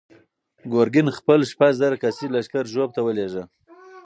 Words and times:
ګورګین 0.71 1.07
خپل 1.17 1.39
شپږ 1.51 1.71
زره 1.79 1.95
کسیز 2.03 2.29
لښکر 2.33 2.65
ژوب 2.73 2.89
ته 2.95 3.01
ولېږه. 3.03 3.43